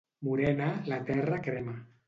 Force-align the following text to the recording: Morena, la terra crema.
Morena, 0.27 0.71
la 0.93 0.99
terra 1.11 1.41
crema. 1.51 1.81